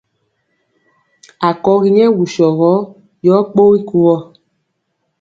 Akɔgi 1.47 1.89
nyɛ 1.95 2.05
wusɔ 2.15 2.47
gɔ 2.57 2.73
yɔ 3.25 3.35
kpogi 3.51 3.79
kuvɔ. 3.87 4.15